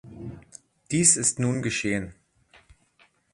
Dies 0.89 1.15
ist 1.15 1.37
nun 1.37 1.61
geschehen. 1.61 2.15